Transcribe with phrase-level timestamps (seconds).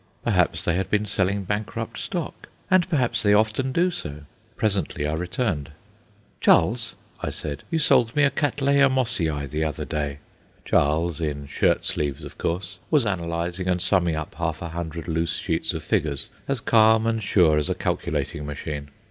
[0.23, 4.21] Perhaps they had been selling bankrupt stock, and perhaps they often do so.
[4.57, 5.69] Presently I returned.
[6.39, 10.17] "Charles!" I said, "you sold me a Cattleya Mossiæ the other day."
[10.65, 15.35] Charles, in shirt sleeves of course, was analyzing and summing up half a hundred loose
[15.37, 18.89] sheets of figures, as calm and sure as a calculating machine.